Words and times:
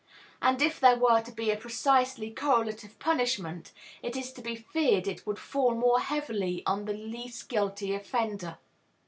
And, 0.41 0.63
if 0.63 0.79
there 0.79 0.95
were 0.95 1.21
to 1.21 1.31
be 1.31 1.51
a 1.51 1.55
precisely 1.55 2.31
correlative 2.31 2.97
punishment, 2.97 3.71
it 4.01 4.15
is 4.15 4.33
to 4.33 4.41
be 4.41 4.55
feared 4.55 5.05
it 5.07 5.27
would 5.27 5.37
fall 5.37 5.75
more 5.75 5.99
heavily 5.99 6.63
on 6.65 6.85
the 6.85 6.93
least 6.93 7.49
guilty 7.49 7.93
offender. 7.93 8.57